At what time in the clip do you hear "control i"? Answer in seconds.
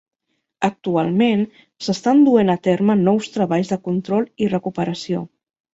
3.91-4.53